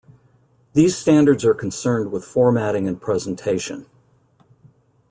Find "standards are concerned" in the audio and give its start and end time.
0.97-2.11